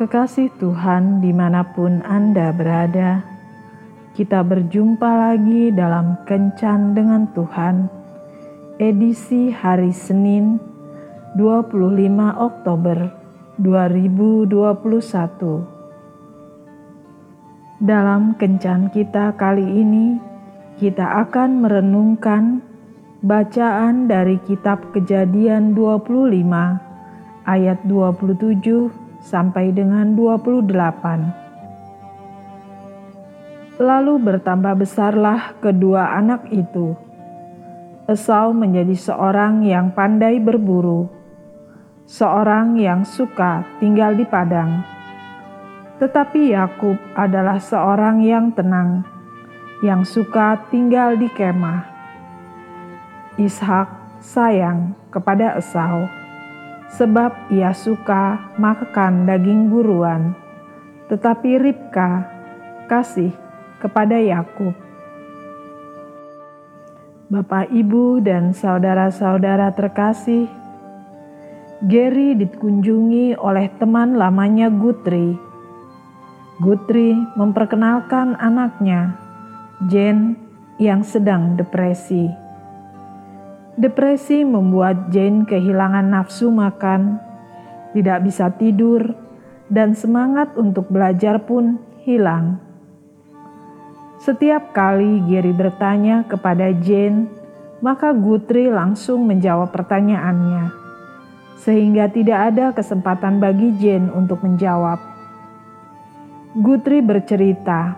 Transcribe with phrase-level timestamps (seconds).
[0.00, 3.20] Kekasih Tuhan, di mana pun Anda berada,
[4.16, 7.84] kita berjumpa lagi dalam Kencan dengan Tuhan,
[8.80, 10.56] edisi hari Senin,
[11.36, 13.12] 25 Oktober
[13.60, 15.68] 2021.
[17.84, 20.16] Dalam Kencan kita kali ini,
[20.80, 22.64] kita akan merenungkan
[23.20, 31.40] bacaan dari kitab Kejadian 25 ayat 27 sampai dengan 28.
[33.80, 36.96] Lalu bertambah besarlah kedua anak itu.
[38.04, 41.08] Esau menjadi seorang yang pandai berburu,
[42.04, 44.84] seorang yang suka tinggal di padang.
[45.96, 49.04] Tetapi Yakub adalah seorang yang tenang,
[49.80, 51.88] yang suka tinggal di kemah.
[53.40, 56.19] Ishak sayang kepada Esau
[56.94, 60.34] sebab ia suka makan daging buruan,
[61.06, 62.26] tetapi Ribka
[62.90, 63.30] kasih
[63.78, 64.74] kepada Yakub.
[67.30, 70.50] Bapak, Ibu, dan saudara-saudara terkasih,
[71.86, 75.38] Gary dikunjungi oleh teman lamanya Guthrie.
[76.58, 79.14] Guthrie memperkenalkan anaknya,
[79.86, 80.36] Jane,
[80.82, 82.39] yang sedang depresi.
[83.80, 87.16] Depresi membuat Jane kehilangan nafsu makan,
[87.96, 89.16] tidak bisa tidur,
[89.72, 92.60] dan semangat untuk belajar pun hilang.
[94.20, 97.24] Setiap kali Gary bertanya kepada Jane,
[97.80, 100.68] maka Guthrie langsung menjawab pertanyaannya,
[101.64, 105.00] sehingga tidak ada kesempatan bagi Jane untuk menjawab.
[106.52, 107.96] Guthrie bercerita,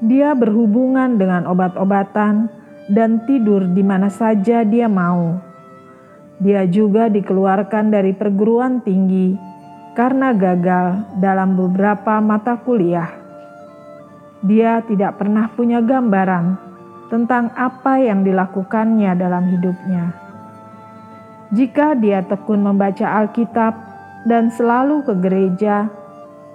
[0.00, 5.40] dia berhubungan dengan obat-obatan dan tidur di mana saja dia mau.
[6.42, 9.38] Dia juga dikeluarkan dari perguruan tinggi
[9.94, 13.08] karena gagal dalam beberapa mata kuliah.
[14.44, 16.58] Dia tidak pernah punya gambaran
[17.08, 20.04] tentang apa yang dilakukannya dalam hidupnya.
[21.54, 23.72] Jika dia tekun membaca Alkitab
[24.26, 25.86] dan selalu ke gereja,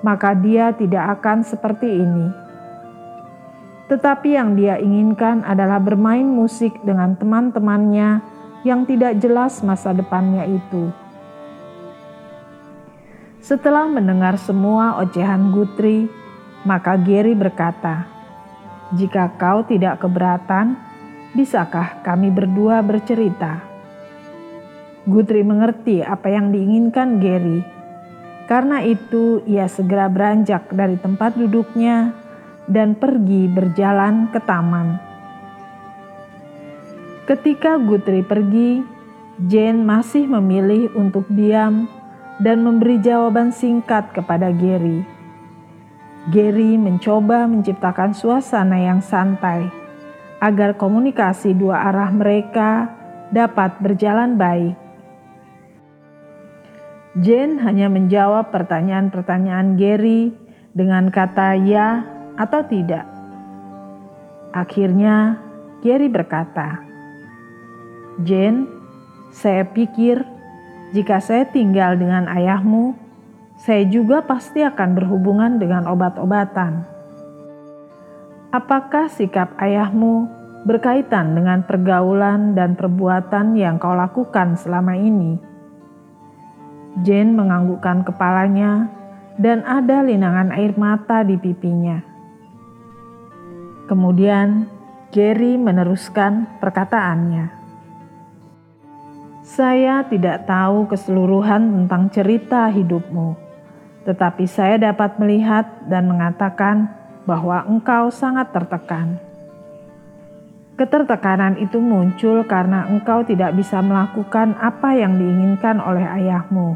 [0.00, 2.45] maka dia tidak akan seperti ini
[3.86, 8.18] tetapi yang dia inginkan adalah bermain musik dengan teman-temannya
[8.66, 10.90] yang tidak jelas masa depannya itu.
[13.38, 16.10] Setelah mendengar semua ocehan Gutri,
[16.66, 18.10] maka Gary berkata,
[18.90, 20.74] "Jika kau tidak keberatan,
[21.30, 23.62] bisakah kami berdua bercerita?"
[25.06, 27.62] Gutri mengerti apa yang diinginkan Gary.
[28.50, 32.25] Karena itu, ia segera beranjak dari tempat duduknya
[32.66, 34.98] dan pergi berjalan ke taman.
[37.26, 38.86] Ketika Guthrie pergi,
[39.50, 41.90] Jane masih memilih untuk diam
[42.38, 45.04] dan memberi jawaban singkat kepada Gary.
[46.30, 49.68] Gary mencoba menciptakan suasana yang santai
[50.42, 52.90] agar komunikasi dua arah mereka
[53.30, 54.76] dapat berjalan baik.
[57.16, 60.36] Jane hanya menjawab pertanyaan-pertanyaan Gary
[60.76, 63.04] dengan kata "ya" atau tidak?
[64.56, 65.36] Akhirnya,
[65.84, 66.80] Gary berkata,
[68.24, 68.64] "Jane,
[69.28, 70.24] saya pikir
[70.96, 72.96] jika saya tinggal dengan ayahmu,
[73.60, 76.88] saya juga pasti akan berhubungan dengan obat-obatan.
[78.48, 80.24] Apakah sikap ayahmu
[80.64, 85.36] berkaitan dengan pergaulan dan perbuatan yang kau lakukan selama ini?"
[87.04, 88.88] Jane menganggukkan kepalanya,
[89.36, 92.15] dan ada linangan air mata di pipinya.
[93.86, 94.66] Kemudian
[95.14, 97.54] Gary meneruskan perkataannya.
[99.46, 103.38] Saya tidak tahu keseluruhan tentang cerita hidupmu,
[104.02, 106.90] tetapi saya dapat melihat dan mengatakan
[107.30, 109.22] bahwa engkau sangat tertekan.
[110.74, 116.74] Ketertekanan itu muncul karena engkau tidak bisa melakukan apa yang diinginkan oleh ayahmu.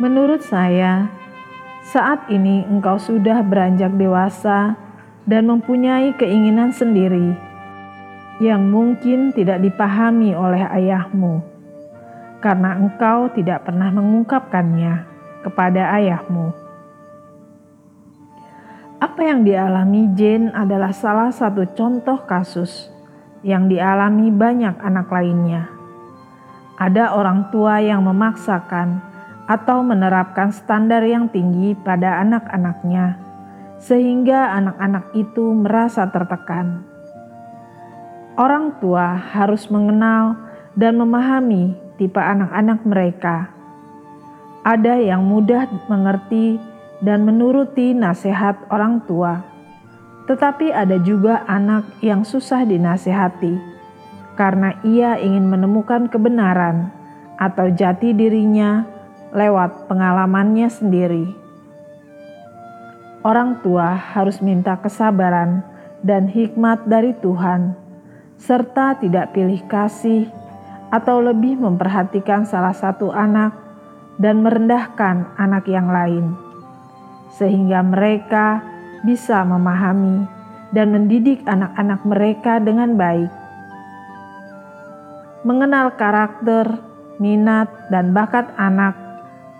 [0.00, 1.12] Menurut saya,
[1.84, 4.85] saat ini engkau sudah beranjak dewasa
[5.26, 7.34] dan mempunyai keinginan sendiri
[8.38, 11.42] yang mungkin tidak dipahami oleh ayahmu,
[12.38, 15.02] karena engkau tidak pernah mengungkapkannya
[15.42, 16.54] kepada ayahmu.
[19.02, 22.88] Apa yang dialami Jane adalah salah satu contoh kasus
[23.44, 25.68] yang dialami banyak anak lainnya.
[26.76, 29.00] Ada orang tua yang memaksakan
[29.48, 33.25] atau menerapkan standar yang tinggi pada anak-anaknya
[33.80, 36.84] sehingga anak-anak itu merasa tertekan.
[38.36, 40.36] Orang tua harus mengenal
[40.76, 43.56] dan memahami tipe anak-anak mereka.
[44.66, 46.58] ada yang mudah mengerti
[46.98, 49.46] dan menuruti nasihat orang tua,
[50.26, 53.54] tetapi ada juga anak yang susah dinasehati
[54.34, 56.90] karena ia ingin menemukan kebenaran
[57.38, 58.82] atau jati dirinya
[59.30, 61.45] lewat pengalamannya sendiri.
[63.26, 65.66] Orang tua harus minta kesabaran
[65.98, 67.74] dan hikmat dari Tuhan,
[68.38, 70.30] serta tidak pilih kasih
[70.94, 73.50] atau lebih memperhatikan salah satu anak
[74.22, 76.38] dan merendahkan anak yang lain
[77.34, 78.62] sehingga mereka
[79.02, 80.22] bisa memahami
[80.70, 83.32] dan mendidik anak-anak mereka dengan baik.
[85.42, 86.78] Mengenal karakter,
[87.18, 88.94] minat, dan bakat anak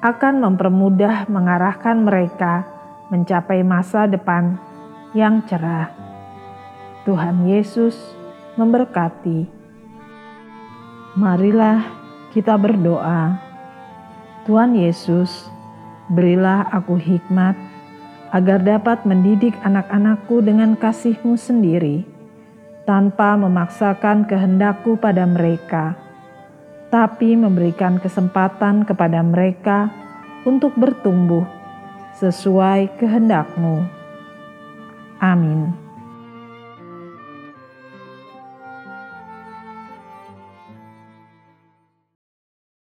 [0.07, 2.76] akan mempermudah mengarahkan mereka
[3.07, 4.59] mencapai masa depan
[5.15, 5.95] yang cerah.
[7.07, 7.95] Tuhan Yesus
[8.59, 9.47] memberkati.
[11.15, 11.87] Marilah
[12.35, 13.39] kita berdoa.
[14.45, 15.49] Tuhan Yesus,
[16.11, 17.55] berilah aku hikmat
[18.35, 22.03] agar dapat mendidik anak-anakku dengan kasih-Mu sendiri,
[22.85, 25.95] tanpa memaksakan kehendakku pada mereka,
[26.91, 29.91] tapi memberikan kesempatan kepada mereka
[30.47, 31.56] untuk bertumbuh
[32.17, 33.85] sesuai kehendak-Mu.
[35.21, 35.86] Amin.